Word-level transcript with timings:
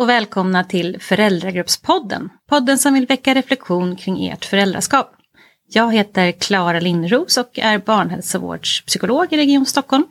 och 0.00 0.08
välkomna 0.08 0.64
till 0.64 0.96
Föräldragruppspodden. 1.00 2.30
Podden 2.48 2.78
som 2.78 2.94
vill 2.94 3.06
väcka 3.06 3.34
reflektion 3.34 3.96
kring 3.96 4.26
ert 4.26 4.44
föräldraskap. 4.44 5.12
Jag 5.72 5.94
heter 5.94 6.32
Klara 6.32 6.80
Lindros 6.80 7.36
och 7.36 7.58
är 7.58 7.78
barnhälsovårdspsykolog 7.78 9.32
i 9.32 9.36
Region 9.36 9.66
Stockholm. 9.66 10.04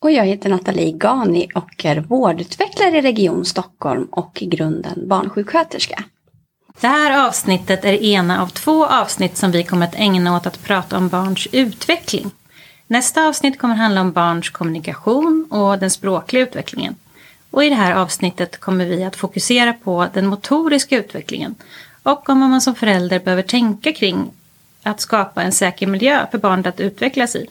Och 0.00 0.10
jag 0.10 0.24
heter 0.24 0.50
Nathalie 0.50 0.92
Gani 0.92 1.48
och 1.54 1.84
är 1.84 2.00
vårdutvecklare 2.00 2.98
i 2.98 3.00
Region 3.00 3.44
Stockholm 3.44 4.04
och 4.10 4.42
i 4.42 4.46
grunden 4.46 5.08
barnsjuksköterska. 5.08 6.04
Det 6.80 6.88
här 6.88 7.26
avsnittet 7.26 7.84
är 7.84 8.02
ena 8.02 8.42
av 8.42 8.46
två 8.46 8.86
avsnitt 8.86 9.36
som 9.36 9.50
vi 9.50 9.64
kommer 9.64 9.86
att 9.86 9.94
ägna 9.94 10.36
åt 10.36 10.46
att 10.46 10.62
prata 10.62 10.96
om 10.96 11.08
barns 11.08 11.48
utveckling. 11.52 12.30
Nästa 12.86 13.26
avsnitt 13.28 13.58
kommer 13.58 13.74
handla 13.74 14.00
om 14.00 14.12
barns 14.12 14.50
kommunikation 14.50 15.46
och 15.50 15.78
den 15.78 15.90
språkliga 15.90 16.42
utvecklingen. 16.42 16.96
Och 17.50 17.64
i 17.64 17.68
det 17.68 17.74
här 17.74 17.94
avsnittet 17.94 18.60
kommer 18.60 18.86
vi 18.86 19.04
att 19.04 19.16
fokusera 19.16 19.72
på 19.72 20.06
den 20.14 20.26
motoriska 20.26 20.98
utvecklingen 20.98 21.54
och 22.02 22.28
om 22.28 22.40
vad 22.40 22.50
man 22.50 22.60
som 22.60 22.74
förälder 22.74 23.18
behöver 23.18 23.42
tänka 23.42 23.92
kring 23.92 24.30
att 24.82 25.00
skapa 25.00 25.42
en 25.42 25.52
säker 25.52 25.86
miljö 25.86 26.26
för 26.30 26.38
barnet 26.38 26.66
att 26.66 26.80
utvecklas 26.80 27.36
i. 27.36 27.46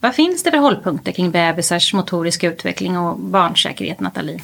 Vad 0.00 0.14
finns 0.14 0.42
det 0.42 0.50
för 0.50 0.58
hållpunkter 0.58 1.12
kring 1.12 1.30
bebisars 1.30 1.94
motoriska 1.94 2.48
utveckling 2.48 2.98
och 2.98 3.18
barnsäkerhet, 3.18 4.00
Nathalie? 4.00 4.40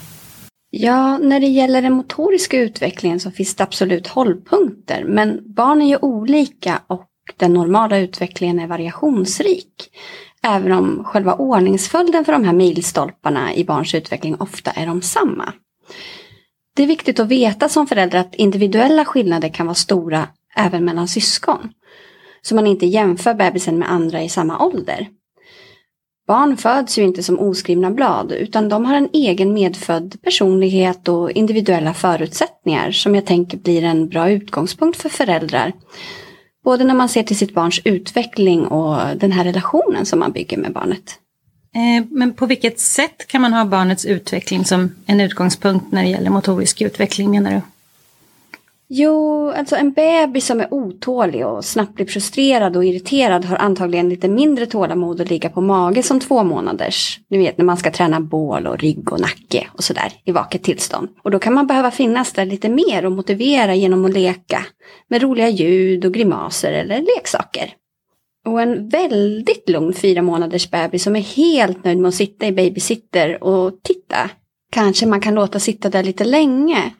Ja, 0.70 1.18
när 1.18 1.41
det 1.41 1.46
gäller 1.46 1.82
den 1.82 1.93
motoriska 1.93 2.59
utvecklingen 2.59 3.20
så 3.20 3.30
finns 3.30 3.54
det 3.54 3.65
absolut 3.65 4.07
hållpunkter, 4.07 5.04
men 5.04 5.41
barn 5.54 5.82
är 5.82 5.87
ju 5.87 5.96
olika 5.96 6.80
och 6.87 7.07
den 7.37 7.54
normala 7.54 7.98
utvecklingen 7.98 8.60
är 8.60 8.66
variationsrik. 8.66 9.91
Även 10.49 10.73
om 10.73 11.05
själva 11.05 11.35
ordningsföljden 11.35 12.25
för 12.25 12.33
de 12.33 12.45
här 12.45 12.52
milstolparna 12.52 13.55
i 13.55 13.65
barns 13.65 13.95
utveckling 13.95 14.37
ofta 14.41 14.71
är 14.71 14.87
de 14.87 15.03
samma. 15.03 15.53
Det 16.77 16.83
är 16.83 16.87
viktigt 16.87 17.21
att 17.21 17.29
veta 17.29 17.69
som 17.69 17.87
förälder 17.87 18.19
att 18.19 18.35
individuella 18.35 19.05
skillnader 19.05 19.49
kan 19.49 19.66
vara 19.66 19.75
stora 19.75 20.29
även 20.57 20.85
mellan 20.85 21.09
syskon. 21.09 21.71
Så 22.43 22.55
man 22.55 22.66
inte 22.66 22.87
jämför 22.87 23.35
bebisen 23.35 23.79
med 23.79 23.91
andra 23.91 24.23
i 24.23 24.29
samma 24.29 24.59
ålder. 24.59 25.09
Barn 26.27 26.57
föds 26.57 26.99
ju 26.99 27.03
inte 27.03 27.23
som 27.23 27.38
oskrivna 27.38 27.91
blad 27.91 28.33
utan 28.33 28.69
de 28.69 28.85
har 28.85 28.95
en 28.95 29.09
egen 29.13 29.53
medfödd 29.53 30.16
personlighet 30.23 31.09
och 31.09 31.31
individuella 31.31 31.95
förutsättningar 31.95 32.91
som 32.91 33.15
jag 33.15 33.27
tänker 33.27 33.59
blir 33.59 33.85
en 33.85 34.09
bra 34.09 34.31
utgångspunkt 34.31 35.03
för 35.03 35.09
föräldrar. 35.09 35.73
Både 36.67 36.85
när 36.85 36.95
man 36.95 37.09
ser 37.09 37.23
till 37.23 37.37
sitt 37.37 37.55
barns 37.55 37.81
utveckling 37.85 38.67
och 38.67 39.17
den 39.17 39.33
här 39.33 39.45
relationen 39.45 40.07
som 40.07 40.19
man 40.19 40.33
bygger 40.33 40.57
med 40.57 40.73
barnet. 40.73 41.19
Eh, 41.75 42.07
men 42.11 42.33
på 42.33 42.47
vilket 42.47 42.81
sätt 42.81 43.27
kan 43.27 43.43
man 43.43 43.53
ha 43.53 43.65
barnets 43.65 44.05
utveckling 44.05 44.65
som 44.65 44.95
en 45.07 45.21
utgångspunkt 45.21 45.93
när 45.93 46.03
det 46.03 46.09
gäller 46.09 46.31
motorisk 46.31 46.81
utveckling 46.81 47.31
menar 47.31 47.51
du? 47.51 47.61
Jo, 48.88 49.51
alltså 49.51 49.76
en 49.76 49.92
bebis 49.92 50.46
som 50.46 50.60
är 50.60 50.74
otålig 50.74 51.46
och 51.46 51.65
snabbt 51.65 51.95
blir 51.95 52.06
frustrerad 52.06 52.76
och 52.76 52.84
irriterad 52.84 53.45
har 53.45 53.56
antagligen 53.56 54.09
lite 54.09 54.29
mindre 54.29 54.66
tålamod 54.66 55.20
att 55.20 55.30
ligga 55.30 55.51
på 55.51 55.60
mage 55.60 56.02
som 56.02 56.20
två 56.20 56.45
månaders. 56.45 57.20
Ni 57.30 57.38
vet 57.38 57.59
när 57.59 57.64
man 57.64 57.76
ska 57.76 57.90
träna 57.90 58.20
bål 58.20 58.66
och 58.66 58.79
rygg 58.79 59.12
och 59.12 59.20
nacke 59.20 59.66
och 59.73 59.84
sådär 59.84 60.12
i 60.24 60.32
vaket 60.32 60.62
tillstånd. 60.62 61.09
Och 61.23 61.30
då 61.30 61.38
kan 61.38 61.54
man 61.54 61.66
behöva 61.66 61.90
finnas 61.90 62.32
där 62.32 62.46
lite 62.46 62.68
mer 62.68 63.07
och 63.07 63.12
motivera 63.12 63.74
genom 63.74 64.04
att 64.04 64.12
leka 64.12 64.66
med 65.09 65.22
roliga 65.22 65.48
ljud 65.48 66.04
och 66.04 66.14
grimaser 66.14 66.72
eller 66.72 67.04
leksaker. 67.16 67.72
Och 68.47 68.62
en 68.62 68.88
väldigt 68.88 69.69
lugn 69.69 69.94
fyra 69.94 70.22
månaders 70.22 70.70
bebis 70.70 71.02
som 71.02 71.16
är 71.16 71.20
helt 71.20 71.84
nöjd 71.84 71.98
med 71.98 72.08
att 72.08 72.14
sitta 72.14 72.46
i 72.46 72.52
babysitter 72.52 73.44
och 73.44 73.82
titta. 73.82 74.30
Kanske 74.72 75.06
man 75.06 75.20
kan 75.20 75.34
låta 75.34 75.60
sitta 75.60 75.91
där 75.91 76.02
lite 76.02 76.25
länge 76.25 76.92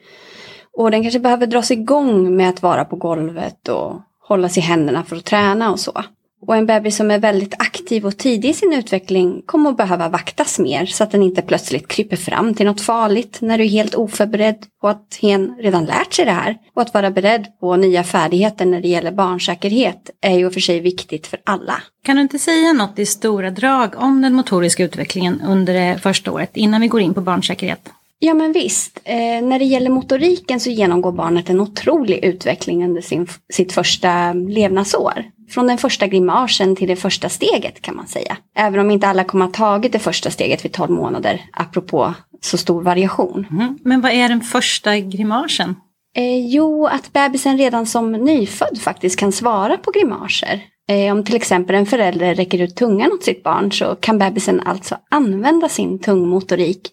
och 0.77 0.91
den 0.91 1.03
kanske 1.03 1.21
behöver 1.21 1.47
dras 1.47 1.71
igång 1.71 2.37
med 2.37 2.49
att 2.49 2.63
vara 2.63 2.85
på 2.85 2.97
golvet 2.97 3.69
och 3.69 4.01
hållas 4.29 4.59
i 4.59 4.61
händerna 4.61 5.05
för 5.05 5.17
att 5.17 5.25
träna 5.25 5.73
och 5.73 5.81
så. 5.81 6.03
Och 6.47 6.57
en 6.57 6.67
bebis 6.67 6.97
som 6.97 7.11
är 7.11 7.19
väldigt 7.19 7.55
aktiv 7.59 8.07
och 8.07 8.17
tidig 8.17 8.49
i 8.49 8.53
sin 8.53 8.73
utveckling 8.73 9.43
kommer 9.47 9.71
att 9.71 9.77
behöva 9.77 10.09
vaktas 10.09 10.59
mer 10.59 10.87
så 10.87 11.05
att 11.05 11.11
den 11.11 11.23
inte 11.23 11.43
plötsligt 11.43 11.89
kryper 11.89 12.17
fram 12.17 12.55
till 12.55 12.67
något 12.67 12.81
farligt 12.81 13.39
när 13.41 13.59
du 13.59 13.65
är 13.65 13.69
helt 13.69 13.95
oförberedd 13.95 14.57
på 14.81 14.89
att 14.89 15.19
hen 15.23 15.57
redan 15.61 15.85
lärt 15.85 16.15
sig 16.15 16.25
det 16.25 16.33
här. 16.33 16.57
Och 16.75 16.83
att 16.83 16.95
vara 16.95 17.11
beredd 17.11 17.47
på 17.61 17.77
nya 17.77 18.05
färdigheter 18.05 18.67
när 18.67 18.81
det 18.81 18.89
gäller 18.89 19.13
barnsäkerhet 19.13 20.11
är 20.21 20.39
ju 20.39 20.51
för 20.51 20.61
sig 20.61 20.81
viktigt 20.81 21.27
för 21.27 21.39
alla. 21.45 21.83
Kan 22.05 22.17
du 22.17 22.23
inte 22.23 22.39
säga 22.39 22.73
något 22.73 22.99
i 22.99 23.07
stora 23.07 23.51
drag 23.51 23.95
om 23.97 24.23
den 24.23 24.35
motoriska 24.35 24.85
utvecklingen 24.85 25.43
under 25.47 25.75
det 25.75 25.99
första 25.99 26.33
året 26.33 26.51
innan 26.57 26.81
vi 26.81 26.89
går 26.89 27.01
in 27.01 27.15
på 27.15 27.21
barnsäkerhet? 27.21 27.91
Ja 28.19 28.35
men 28.35 28.53
visst, 28.53 29.01
eh, 29.05 29.43
när 29.43 29.59
det 29.59 29.65
gäller 29.65 29.91
motoriken 29.91 30.61
så 30.61 30.71
genomgår 30.71 31.13
barnet 31.13 31.51
en 31.51 31.61
otrolig 31.61 32.25
utveckling 32.25 32.85
under 32.85 33.01
sin, 33.01 33.27
sitt 33.53 33.73
första 33.73 34.33
levnadsår. 34.33 35.25
Från 35.49 35.67
den 35.67 35.79
första 35.79 36.07
grimasen 36.07 36.77
till 36.77 36.89
det 36.89 36.97
första 36.97 37.29
steget 37.29 37.83
kan 37.83 37.97
man 37.97 38.07
säga. 38.07 38.37
Även 38.57 38.81
om 38.81 38.91
inte 38.91 39.09
alla 39.09 39.25
kommer 39.25 39.45
att 39.45 39.57
ha 39.57 39.67
tagit 39.67 39.93
det 39.93 39.99
första 39.99 40.31
steget 40.31 40.65
vid 40.65 40.73
12 40.73 40.91
månader, 40.91 41.41
apropå 41.53 42.15
så 42.41 42.59
stor 42.59 42.83
variation. 42.83 43.47
Mm. 43.51 43.79
Men 43.85 44.01
vad 44.01 44.13
är 44.13 44.29
den 44.29 44.41
första 44.41 44.99
grimasen? 44.99 45.75
Eh, 46.17 46.47
jo, 46.47 46.87
att 46.87 47.13
bebisen 47.13 47.59
redan 47.59 47.87
som 47.87 48.13
nyfödd 48.13 48.79
faktiskt 48.79 49.19
kan 49.19 49.33
svara 49.33 49.77
på 49.77 49.91
grimaser. 49.91 50.61
Eh, 50.89 51.13
om 51.13 51.25
till 51.25 51.37
exempel 51.37 51.77
en 51.77 51.87
förälder 51.87 52.35
räcker 52.35 52.63
ut 52.63 52.77
tungan 52.77 53.13
åt 53.13 53.25
sitt 53.25 53.43
barn 53.43 53.73
så 53.73 53.95
kan 53.95 54.19
bebisen 54.19 54.61
alltså 54.61 54.99
använda 55.11 55.69
sin 55.69 55.99
tungmotorik 55.99 56.93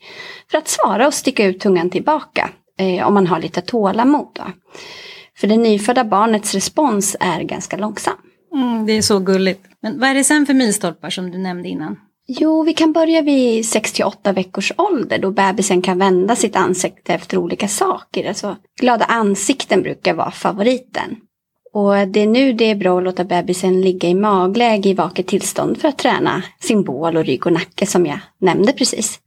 för 0.51 0.57
att 0.57 0.67
svara 0.67 1.07
och 1.07 1.13
sticka 1.13 1.45
ut 1.45 1.59
tungan 1.59 1.89
tillbaka. 1.89 2.49
Eh, 2.79 3.07
om 3.07 3.13
man 3.13 3.27
har 3.27 3.39
lite 3.39 3.61
tålamod. 3.61 4.27
Då. 4.33 4.43
För 5.37 5.47
det 5.47 5.57
nyfödda 5.57 6.03
barnets 6.03 6.53
respons 6.53 7.15
är 7.19 7.41
ganska 7.41 7.77
långsam. 7.77 8.17
Mm, 8.53 8.85
det 8.85 8.93
är 8.93 9.01
så 9.01 9.19
gulligt. 9.19 9.65
Men 9.81 9.99
vad 9.99 10.09
är 10.09 10.13
det 10.13 10.23
sen 10.23 10.45
för 10.45 10.53
milstolpar 10.53 11.09
som 11.09 11.31
du 11.31 11.37
nämnde 11.37 11.69
innan? 11.69 11.97
Jo, 12.27 12.63
vi 12.63 12.73
kan 12.73 12.91
börja 12.91 13.21
vid 13.21 13.63
6-8 13.63 14.33
veckors 14.33 14.71
ålder 14.77 15.17
då 15.17 15.31
bebisen 15.31 15.81
kan 15.81 15.99
vända 15.99 16.35
sitt 16.35 16.55
ansikte 16.55 17.13
efter 17.13 17.37
olika 17.37 17.67
saker. 17.67 18.27
Alltså, 18.27 18.57
glada 18.79 19.05
ansikten 19.05 19.81
brukar 19.81 20.13
vara 20.13 20.31
favoriten. 20.31 21.15
Och 21.73 22.07
det 22.07 22.19
är 22.19 22.27
nu 22.27 22.53
det 22.53 22.65
är 22.65 22.75
bra 22.75 22.97
att 22.97 23.03
låta 23.03 23.23
bebisen 23.23 23.81
ligga 23.81 24.09
i 24.09 24.13
magläge 24.13 24.89
i 24.89 24.93
vaket 24.93 25.27
tillstånd 25.27 25.77
för 25.77 25.87
att 25.87 25.97
träna 25.97 26.43
symbol 26.59 27.17
och 27.17 27.25
rygg 27.25 27.45
och 27.45 27.53
nacke 27.53 27.85
som 27.85 28.05
jag 28.05 28.19
nämnde 28.39 28.73
precis. 28.73 29.19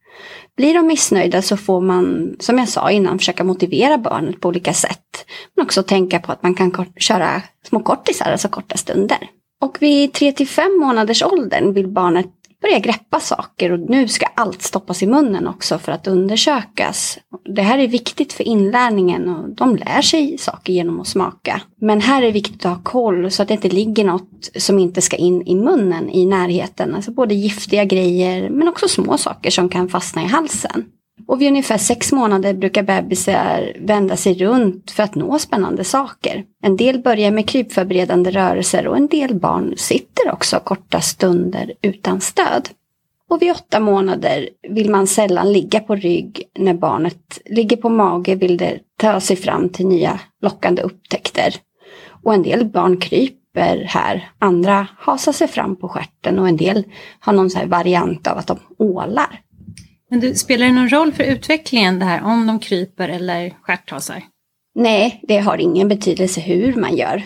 Blir 0.56 0.74
de 0.74 0.86
missnöjda 0.86 1.42
så 1.42 1.56
får 1.56 1.80
man, 1.80 2.36
som 2.40 2.58
jag 2.58 2.68
sa 2.68 2.90
innan, 2.90 3.18
försöka 3.18 3.44
motivera 3.44 3.98
barnet 3.98 4.40
på 4.40 4.48
olika 4.48 4.72
sätt. 4.72 5.26
Men 5.54 5.64
också 5.64 5.82
tänka 5.82 6.18
på 6.18 6.32
att 6.32 6.42
man 6.42 6.54
kan 6.54 6.70
kort, 6.70 7.02
köra 7.02 7.42
små 7.68 7.80
kortisar, 7.80 8.32
alltså 8.32 8.48
korta 8.48 8.76
stunder. 8.76 9.18
Och 9.60 9.76
vid 9.80 10.12
3 10.12 10.32
till 10.32 10.48
5 10.48 10.78
månaders 10.80 11.22
åldern 11.22 11.72
vill 11.72 11.88
barnet 11.88 12.35
börja 12.66 12.78
greppa 12.78 13.20
saker 13.20 13.72
och 13.72 13.80
nu 13.80 14.08
ska 14.08 14.26
allt 14.34 14.62
stoppas 14.62 15.02
i 15.02 15.06
munnen 15.06 15.46
också 15.46 15.78
för 15.78 15.92
att 15.92 16.06
undersökas. 16.06 17.18
Det 17.44 17.62
här 17.62 17.78
är 17.78 17.88
viktigt 17.88 18.32
för 18.32 18.44
inlärningen 18.44 19.28
och 19.28 19.48
de 19.48 19.76
lär 19.76 20.02
sig 20.02 20.38
saker 20.38 20.72
genom 20.72 21.00
att 21.00 21.06
smaka. 21.06 21.60
Men 21.80 22.00
här 22.00 22.22
är 22.22 22.26
det 22.26 22.32
viktigt 22.32 22.66
att 22.66 22.76
ha 22.76 22.82
koll 22.82 23.30
så 23.30 23.42
att 23.42 23.48
det 23.48 23.54
inte 23.54 23.68
ligger 23.68 24.04
något 24.04 24.50
som 24.56 24.78
inte 24.78 25.02
ska 25.02 25.16
in 25.16 25.42
i 25.46 25.54
munnen 25.54 26.10
i 26.10 26.26
närheten. 26.26 26.94
Alltså 26.94 27.10
både 27.10 27.34
giftiga 27.34 27.84
grejer 27.84 28.50
men 28.50 28.68
också 28.68 28.88
små 28.88 29.18
saker 29.18 29.50
som 29.50 29.68
kan 29.68 29.88
fastna 29.88 30.22
i 30.22 30.26
halsen. 30.26 30.84
Och 31.26 31.40
vid 31.40 31.48
ungefär 31.48 31.78
sex 31.78 32.12
månader 32.12 32.54
brukar 32.54 32.82
bebisar 32.82 33.76
vända 33.80 34.16
sig 34.16 34.34
runt 34.34 34.90
för 34.90 35.02
att 35.02 35.14
nå 35.14 35.38
spännande 35.38 35.84
saker. 35.84 36.44
En 36.62 36.76
del 36.76 36.98
börjar 36.98 37.30
med 37.30 37.48
krypförberedande 37.48 38.30
rörelser 38.30 38.86
och 38.86 38.96
en 38.96 39.06
del 39.06 39.34
barn 39.34 39.74
sitter 39.76 40.32
också 40.32 40.60
korta 40.60 41.00
stunder 41.00 41.72
utan 41.82 42.20
stöd. 42.20 42.68
Och 43.30 43.42
vid 43.42 43.50
åtta 43.50 43.80
månader 43.80 44.48
vill 44.68 44.90
man 44.90 45.06
sällan 45.06 45.52
ligga 45.52 45.80
på 45.80 45.94
rygg. 45.94 46.42
När 46.58 46.74
barnet 46.74 47.40
ligger 47.44 47.76
på 47.76 47.88
mage 47.88 48.34
vill 48.34 48.56
det 48.56 48.78
ta 48.96 49.20
sig 49.20 49.36
fram 49.36 49.68
till 49.68 49.86
nya 49.86 50.20
lockande 50.42 50.82
upptäckter. 50.82 51.54
Och 52.22 52.34
en 52.34 52.42
del 52.42 52.64
barn 52.64 52.96
kryper 52.96 53.84
här, 53.88 54.30
andra 54.38 54.86
hasar 54.98 55.32
sig 55.32 55.48
fram 55.48 55.76
på 55.76 55.88
skärten 55.88 56.38
och 56.38 56.48
en 56.48 56.56
del 56.56 56.84
har 57.20 57.32
någon 57.32 57.50
så 57.50 57.66
variant 57.66 58.26
av 58.26 58.38
att 58.38 58.46
de 58.46 58.58
ålar. 58.78 59.40
Men 60.10 60.20
du, 60.20 60.34
spelar 60.34 60.66
det 60.66 60.72
någon 60.72 60.88
roll 60.88 61.12
för 61.12 61.24
utvecklingen 61.24 61.98
det 61.98 62.04
här 62.04 62.24
om 62.24 62.46
de 62.46 62.60
kryper 62.60 63.08
eller 63.08 63.54
stjärthasar? 63.62 64.22
Nej, 64.74 65.20
det 65.22 65.38
har 65.38 65.58
ingen 65.58 65.88
betydelse 65.88 66.40
hur 66.40 66.74
man 66.74 66.96
gör. 66.96 67.22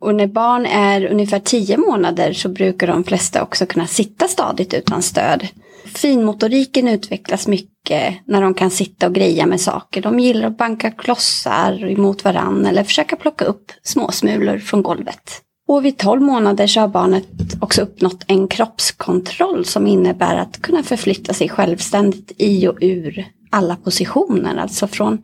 Och 0.00 0.14
när 0.14 0.26
barn 0.26 0.66
är 0.66 1.04
ungefär 1.04 1.38
10 1.38 1.76
månader 1.76 2.32
så 2.32 2.48
brukar 2.48 2.86
de 2.86 3.04
flesta 3.04 3.42
också 3.42 3.66
kunna 3.66 3.86
sitta 3.86 4.28
stadigt 4.28 4.74
utan 4.74 5.02
stöd. 5.02 5.48
Finmotoriken 5.84 6.88
utvecklas 6.88 7.48
mycket 7.48 8.14
när 8.26 8.42
de 8.42 8.54
kan 8.54 8.70
sitta 8.70 9.06
och 9.06 9.14
greja 9.14 9.46
med 9.46 9.60
saker. 9.60 10.02
De 10.02 10.18
gillar 10.18 10.46
att 10.46 10.58
banka 10.58 10.90
klossar 10.90 11.84
emot 11.90 12.24
varann 12.24 12.66
eller 12.66 12.84
försöka 12.84 13.16
plocka 13.16 13.44
upp 13.44 13.72
småsmulor 13.82 14.58
från 14.58 14.82
golvet. 14.82 15.42
Och 15.68 15.84
vid 15.84 15.98
12 15.98 16.22
månader 16.22 16.66
så 16.66 16.80
har 16.80 16.88
barnet 16.88 17.26
också 17.60 17.82
uppnått 17.82 18.24
en 18.26 18.48
kroppskontroll 18.48 19.64
som 19.64 19.86
innebär 19.86 20.36
att 20.36 20.62
kunna 20.62 20.82
förflytta 20.82 21.34
sig 21.34 21.48
självständigt 21.48 22.32
i 22.38 22.68
och 22.68 22.78
ur 22.80 23.26
alla 23.50 23.76
positioner, 23.76 24.56
alltså 24.56 24.86
från 24.86 25.22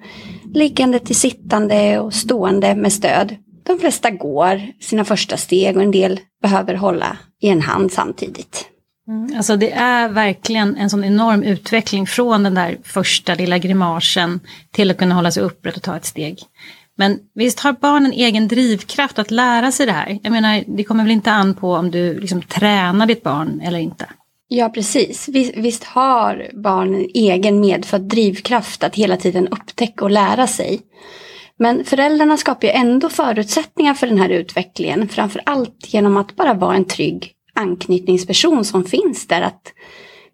liggande 0.54 0.98
till 0.98 1.16
sittande 1.16 1.98
och 1.98 2.14
stående 2.14 2.74
med 2.74 2.92
stöd. 2.92 3.36
De 3.66 3.78
flesta 3.78 4.10
går 4.10 4.62
sina 4.80 5.04
första 5.04 5.36
steg 5.36 5.76
och 5.76 5.82
en 5.82 5.90
del 5.90 6.20
behöver 6.42 6.74
hålla 6.74 7.16
i 7.40 7.48
en 7.48 7.62
hand 7.62 7.92
samtidigt. 7.92 8.66
Mm, 9.08 9.36
alltså 9.36 9.56
det 9.56 9.72
är 9.72 10.08
verkligen 10.08 10.76
en 10.76 10.90
sån 10.90 11.04
enorm 11.04 11.42
utveckling 11.42 12.06
från 12.06 12.42
den 12.42 12.54
där 12.54 12.78
första 12.84 13.34
lilla 13.34 13.58
grimasen 13.58 14.40
till 14.70 14.90
att 14.90 14.98
kunna 14.98 15.14
hålla 15.14 15.30
sig 15.30 15.42
upprätt 15.42 15.76
och 15.76 15.82
ta 15.82 15.96
ett 15.96 16.04
steg. 16.04 16.38
Men 16.96 17.18
visst 17.34 17.60
har 17.60 17.72
barnen 17.72 18.12
egen 18.12 18.48
drivkraft 18.48 19.18
att 19.18 19.30
lära 19.30 19.72
sig 19.72 19.86
det 19.86 19.92
här? 19.92 20.18
Jag 20.22 20.32
menar, 20.32 20.64
det 20.66 20.84
kommer 20.84 21.04
väl 21.04 21.12
inte 21.12 21.32
an 21.32 21.54
på 21.54 21.72
om 21.72 21.90
du 21.90 22.20
liksom 22.20 22.42
tränar 22.42 23.06
ditt 23.06 23.22
barn 23.22 23.60
eller 23.64 23.78
inte? 23.78 24.06
Ja, 24.48 24.68
precis. 24.68 25.28
Visst 25.56 25.84
har 25.84 26.50
barn 26.52 26.94
en 26.94 27.08
egen 27.14 27.60
medfödd 27.60 28.02
drivkraft 28.02 28.84
att 28.84 28.94
hela 28.94 29.16
tiden 29.16 29.48
upptäcka 29.48 30.04
och 30.04 30.10
lära 30.10 30.46
sig. 30.46 30.80
Men 31.58 31.84
föräldrarna 31.84 32.36
skapar 32.36 32.68
ju 32.68 32.72
ändå 32.72 33.08
förutsättningar 33.08 33.94
för 33.94 34.06
den 34.06 34.18
här 34.18 34.28
utvecklingen, 34.28 35.08
framför 35.08 35.40
allt 35.46 35.94
genom 35.94 36.16
att 36.16 36.36
bara 36.36 36.54
vara 36.54 36.76
en 36.76 36.84
trygg 36.84 37.34
anknytningsperson 37.54 38.64
som 38.64 38.84
finns 38.84 39.26
där 39.26 39.42
att 39.42 39.72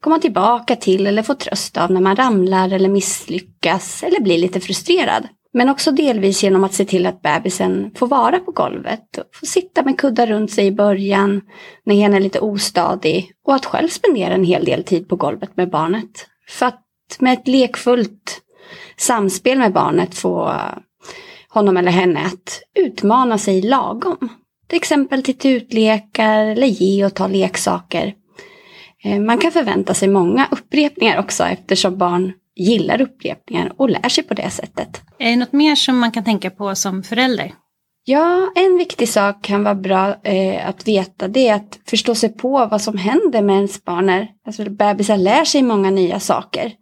komma 0.01 0.19
tillbaka 0.19 0.77
till 0.77 1.07
eller 1.07 1.23
få 1.23 1.35
tröst 1.35 1.77
av 1.77 1.93
när 1.93 2.01
man 2.01 2.17
ramlar 2.17 2.73
eller 2.73 2.89
misslyckas 2.89 4.03
eller 4.03 4.21
blir 4.21 4.39
lite 4.39 4.61
frustrerad. 4.61 5.29
Men 5.53 5.69
också 5.69 5.93
delvis 5.93 6.43
genom 6.43 6.65
att 6.65 6.75
se 6.75 6.85
till 6.85 7.07
att 7.07 7.23
bebisen 7.23 7.91
får 7.95 8.07
vara 8.07 8.39
på 8.39 8.53
golvet, 8.53 9.19
får 9.33 9.47
sitta 9.47 9.83
med 9.83 9.99
kuddar 9.99 10.27
runt 10.27 10.51
sig 10.51 10.67
i 10.67 10.73
början 10.73 11.41
när 11.85 11.95
hen 11.95 12.15
är 12.15 12.21
lite 12.21 12.41
ostadig 12.41 13.33
och 13.47 13.55
att 13.55 13.67
själv 13.67 13.89
spendera 13.89 14.35
en 14.35 14.45
hel 14.45 14.65
del 14.65 14.85
tid 14.85 15.09
på 15.09 15.17
golvet 15.17 15.57
med 15.57 15.71
barnet. 15.71 16.27
För 16.49 16.67
att 16.67 16.83
med 17.19 17.33
ett 17.33 17.49
lekfullt 17.49 18.43
samspel 18.97 19.59
med 19.59 19.73
barnet 19.73 20.15
få 20.15 20.55
honom 21.49 21.77
eller 21.77 21.93
henne 21.93 22.21
att 22.21 22.63
utmana 22.75 23.39
sig 23.39 23.63
lagom. 23.63 24.29
Till 24.69 24.77
exempel 24.77 25.23
till 25.23 25.57
utlekar 25.57 26.45
eller 26.47 26.67
ge 26.67 27.05
och 27.05 27.15
ta 27.15 27.27
leksaker. 27.27 28.15
Eh, 29.05 29.21
man 29.21 29.39
kan 29.39 29.53
förvänta 29.53 29.95
sig 29.95 30.09
många 30.09 30.49
upprepningar 30.51 31.19
också 31.19 31.45
eftersom 31.45 31.99
barn 31.99 32.33
gillar 32.61 33.01
upprepningar 33.01 33.73
och 33.77 33.91
lär 33.91 34.09
sig 34.09 34.25
på 34.25 34.35
det 34.35 34.51
sättet. 34.51 35.01
Är 35.19 35.31
det 35.31 35.37
något 35.37 35.53
mer 35.53 35.75
som 35.75 35.99
man 35.99 36.11
kan 36.13 36.25
tänka 36.25 36.51
på 36.51 36.75
som 36.75 37.03
förälder? 37.03 37.53
Ja, 38.05 38.53
en 38.57 38.79
viktig 38.79 39.09
sak 39.09 39.43
kan 39.43 39.65
vara 39.65 39.75
bra 39.75 40.15
eh, 40.23 40.69
att 40.69 40.89
veta 40.89 41.29
det 41.29 41.49
är 41.49 41.55
att 41.55 41.79
förstå 41.87 42.15
sig 42.15 42.29
på 42.29 42.67
vad 42.71 42.81
som 42.81 42.99
händer 42.99 43.43
med 43.43 43.57
ens 43.57 43.85
barn 43.85 44.07
när 44.07 44.29
alltså, 44.47 44.71
bebisar 44.71 45.17
lär 45.17 45.45
sig 45.45 45.63
många 45.63 45.91
nya 45.91 46.21
saker. 46.21 46.73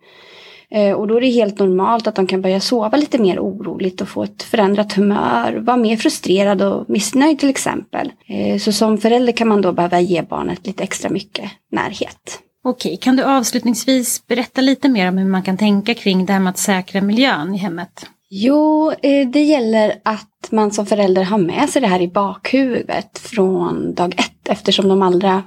Eh, 0.70 0.92
och 0.92 1.08
då 1.08 1.16
är 1.16 1.20
det 1.20 1.30
helt 1.30 1.58
normalt 1.58 2.06
att 2.06 2.14
de 2.14 2.26
kan 2.26 2.42
börja 2.42 2.60
sova 2.60 2.96
lite 2.96 3.19
mer 3.19 3.38
oroligt 3.38 4.00
och 4.00 4.08
få 4.08 4.22
ett 4.22 4.42
förändrat 4.42 4.92
humör, 4.92 5.52
vara 5.52 5.76
mer 5.76 5.96
frustrerad 5.96 6.62
och 6.62 6.90
missnöjd 6.90 7.38
till 7.38 7.50
exempel. 7.50 8.12
Eh, 8.26 8.58
så 8.58 8.72
som 8.72 8.98
förälder 8.98 9.32
kan 9.32 9.48
man 9.48 9.62
då 9.62 9.72
behöva 9.72 10.00
ge 10.00 10.22
barnet 10.22 10.66
lite 10.66 10.82
extra 10.82 11.10
mycket 11.10 11.50
närhet. 11.72 12.40
Okej, 12.64 12.96
kan 12.96 13.16
du 13.16 13.22
avslutningsvis 13.22 14.26
berätta 14.26 14.60
lite 14.60 14.88
mer 14.88 15.08
om 15.08 15.19
hur 15.19 15.28
man 15.28 15.43
kan 15.43 15.56
tänka 15.56 15.94
kring 15.94 16.26
det 16.26 16.32
här 16.32 16.40
med 16.40 16.50
att 16.50 16.58
säkra 16.58 17.00
miljön 17.00 17.55
i 17.55 17.58
hemmet? 17.58 18.06
Jo, 18.31 18.93
eh, 19.02 19.28
det 19.28 19.43
gäller 19.43 19.94
att 20.05 20.49
man 20.50 20.70
som 20.70 20.87
förälder 20.87 21.22
har 21.22 21.38
med 21.38 21.70
sig 21.70 21.82
det 21.82 21.88
här 21.88 22.00
i 22.00 22.08
bakhuvudet 22.08 23.19
från 23.19 23.94
dag 23.94 24.14
ett 24.19 24.49
eftersom 24.49 24.88
de 24.88 25.02
allra 25.02 25.43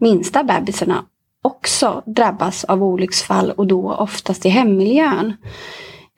minsta 0.00 0.44
bebisarna 0.44 1.04
också 1.44 2.02
drabbas 2.06 2.64
av 2.64 2.82
olycksfall 2.82 3.50
och 3.50 3.66
då 3.66 3.94
oftast 3.94 4.46
i 4.46 4.48
hemmiljön. 4.48 5.36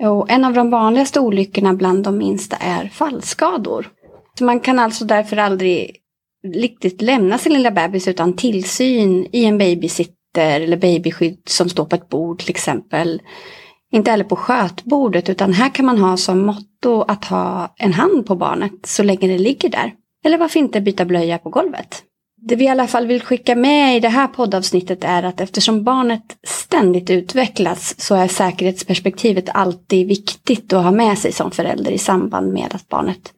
Och 0.03 0.31
en 0.31 0.45
av 0.45 0.53
de 0.53 0.71
vanligaste 0.71 1.21
olyckorna 1.21 1.75
bland 1.75 2.05
de 2.05 2.19
minsta 2.19 2.57
är 2.57 2.89
fallskador. 2.89 3.89
Så 4.39 4.45
man 4.45 4.61
kan 4.61 4.79
alltså 4.79 5.05
därför 5.05 5.37
aldrig 5.37 5.97
riktigt 6.55 7.03
lämna 7.03 7.39
sin 7.39 7.53
lilla 7.53 7.71
bebis 7.71 8.09
utan 8.09 8.33
tillsyn 8.33 9.27
i 9.33 9.45
en 9.45 9.59
babysitter 9.59 10.18
eller 10.37 10.77
babyskydd 10.77 11.43
som 11.47 11.69
står 11.69 11.85
på 11.85 11.97
ett 11.97 12.09
bord 12.09 12.39
till 12.39 12.51
exempel. 12.51 13.23
Inte 13.93 14.11
heller 14.11 14.25
på 14.25 14.37
skötbordet 14.37 15.29
utan 15.29 15.53
här 15.53 15.75
kan 15.75 15.87
man 15.87 15.99
ha 15.99 16.17
som 16.17 16.47
motto 16.47 17.03
att 17.03 17.25
ha 17.25 17.75
en 17.79 17.93
hand 17.93 18.27
på 18.27 18.35
barnet 18.35 18.87
så 18.87 19.03
länge 19.03 19.29
det 19.29 19.39
ligger 19.39 19.69
där. 19.69 19.93
Eller 20.25 20.39
varför 20.39 20.59
inte 20.61 20.81
byta 20.81 21.05
blöja 21.05 21.39
på 21.39 21.51
golvet? 21.51 22.03
Det 22.41 22.57
vi 22.57 22.65
i 22.65 22.69
alla 22.69 22.87
fall 22.87 23.07
vill 23.07 23.23
skicka 23.23 23.57
med 23.57 23.97
i 23.97 24.01
det 24.01 24.09
här 24.09 24.27
poddavsnittet 24.29 25.05
är 25.05 25.23
att 25.23 25.41
eftersom 25.41 25.85
barnet 25.85 26.37
ständigt 26.47 27.11
utvecklas 27.11 28.01
så 28.01 28.15
är 28.15 28.29
säkerhetsperspektivet 28.29 29.49
alltid 29.49 30.09
viktigt 30.09 30.73
att 30.73 30.85
ha 30.85 30.91
med 30.91 31.19
sig 31.19 31.33
som 31.33 31.51
förälder 31.51 31.91
i 31.93 31.99
samband 31.99 32.53
med 32.53 32.75
att 32.75 32.89
barnet 32.89 33.33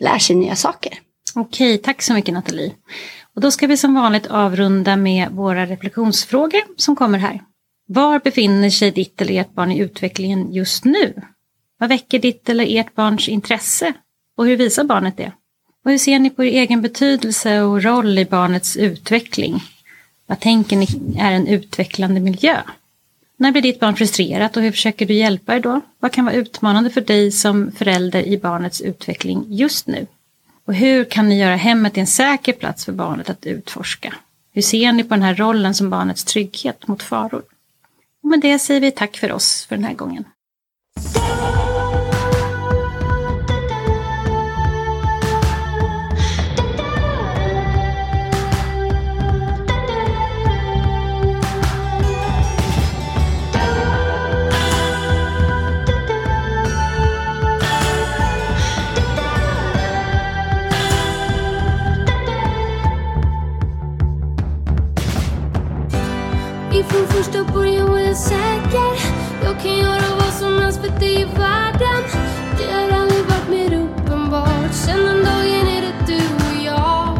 lär 0.00 0.18
sig 0.18 0.36
nya 0.36 0.54
saker. 0.54 0.98
Okej, 1.34 1.78
tack 1.78 2.02
så 2.02 2.14
mycket 2.14 2.34
Nathalie. 2.34 2.72
Och 3.36 3.42
då 3.42 3.50
ska 3.50 3.66
vi 3.66 3.76
som 3.76 3.94
vanligt 3.94 4.26
avrunda 4.26 4.96
med 4.96 5.30
våra 5.30 5.66
reflektionsfrågor 5.66 6.60
som 6.76 6.96
kommer 6.96 7.18
här. 7.18 7.42
Var 7.88 8.18
befinner 8.18 8.70
sig 8.70 8.90
ditt 8.90 9.20
eller 9.20 9.40
ert 9.40 9.54
barn 9.54 9.72
i 9.72 9.78
utvecklingen 9.78 10.52
just 10.52 10.84
nu? 10.84 11.14
Vad 11.78 11.88
väcker 11.88 12.18
ditt 12.18 12.48
eller 12.48 12.78
ert 12.78 12.94
barns 12.94 13.28
intresse? 13.28 13.92
Och 14.36 14.46
hur 14.46 14.56
visar 14.56 14.84
barnet 14.84 15.16
det? 15.16 15.32
Och 15.84 15.90
hur 15.90 15.98
ser 15.98 16.18
ni 16.18 16.30
på 16.30 16.44
er 16.44 16.60
egen 16.60 16.82
betydelse 16.82 17.60
och 17.60 17.82
roll 17.82 18.18
i 18.18 18.24
barnets 18.24 18.76
utveckling? 18.76 19.62
Vad 20.26 20.40
tänker 20.40 20.76
ni 20.76 20.86
är 21.18 21.32
en 21.32 21.46
utvecklande 21.46 22.20
miljö? 22.20 22.62
När 23.36 23.52
blir 23.52 23.62
ditt 23.62 23.80
barn 23.80 23.96
frustrerat 23.96 24.56
och 24.56 24.62
hur 24.62 24.70
försöker 24.70 25.06
du 25.06 25.14
hjälpa 25.14 25.56
er 25.56 25.60
då? 25.60 25.80
Vad 26.00 26.12
kan 26.12 26.24
vara 26.24 26.34
utmanande 26.34 26.90
för 26.90 27.00
dig 27.00 27.32
som 27.32 27.72
förälder 27.72 28.22
i 28.22 28.38
barnets 28.38 28.80
utveckling 28.80 29.44
just 29.48 29.86
nu? 29.86 30.06
Och 30.66 30.74
hur 30.74 31.04
kan 31.04 31.28
ni 31.28 31.40
göra 31.40 31.56
hemmet 31.56 31.94
till 31.94 32.00
en 32.00 32.06
säker 32.06 32.52
plats 32.52 32.84
för 32.84 32.92
barnet 32.92 33.30
att 33.30 33.46
utforska? 33.46 34.14
Hur 34.52 34.62
ser 34.62 34.92
ni 34.92 35.04
på 35.04 35.14
den 35.14 35.22
här 35.22 35.34
rollen 35.34 35.74
som 35.74 35.90
barnets 35.90 36.24
trygghet 36.24 36.88
mot 36.88 37.02
faror? 37.02 37.42
Och 38.22 38.28
med 38.28 38.40
det 38.40 38.58
säger 38.58 38.80
vi 38.80 38.90
tack 38.90 39.16
för 39.16 39.32
oss 39.32 39.66
för 39.68 39.76
den 39.76 39.84
här 39.84 39.94
gången. 39.94 40.24
Som 70.38 70.58
helst 70.58 70.80
för 70.80 71.00
dig 71.00 71.20
i 71.20 71.24
världen. 71.24 72.02
Det 72.58 72.72
har 72.72 73.00
aldrig 73.00 73.24
varit 73.24 73.48
mer 73.50 73.80
uppenbart. 73.84 74.72
Sen 74.72 75.04
den 75.04 75.24
dagen 75.24 75.68
är 75.76 75.82
det 75.82 76.06
du 76.06 76.20
och 76.46 76.64
jag. 76.64 77.18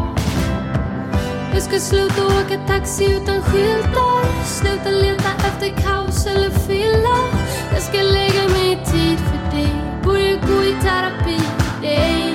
Jag 1.53 1.61
ska 1.61 1.79
sluta 1.79 2.25
åka 2.25 2.57
taxi 2.67 3.05
utan 3.05 3.41
skyltar. 3.41 4.45
Sluta 4.45 4.89
leta 4.89 5.29
efter 5.47 5.69
kaos 5.83 6.25
eller 6.25 6.49
fylla. 6.49 7.17
Jag 7.73 7.81
ska 7.81 7.97
lägga 7.97 8.43
mig 8.49 8.71
i 8.71 8.75
tid 8.75 9.19
för 9.19 9.57
dig. 9.57 9.73
Börja 10.03 10.35
gå 10.35 10.63
i 10.63 10.75
terapi 10.81 11.39
för 11.39 11.81
dig. 11.81 12.26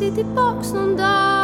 Se 0.00 0.10
tillbaks 0.10 0.72
någon 0.72 0.96
dag 0.96 1.39